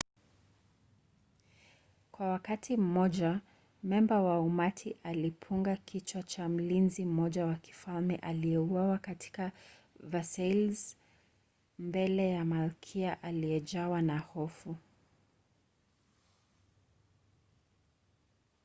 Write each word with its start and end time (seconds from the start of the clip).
kwa 2.11 2.27
wakati 2.29 2.77
mmoja 2.77 3.41
memba 3.83 4.21
wa 4.21 4.39
umati 4.41 4.97
alipunga 5.03 5.75
kichwa 5.75 6.23
cha 6.23 6.49
mlinzi 6.49 7.05
mmoja 7.05 7.45
wa 7.45 7.55
kifalme 7.55 8.15
aliyeuawa 8.15 8.97
katika 8.97 9.51
versailles 9.99 10.97
mbele 11.79 12.29
ya 12.29 12.45
malkia 12.45 13.23
aliyejawa 13.23 14.01
na 14.01 14.19
hofu 14.19 14.77